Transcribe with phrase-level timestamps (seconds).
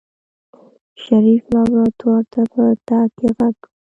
[1.03, 3.69] شريف لابراتوار ته په تګ کې غږ کړ.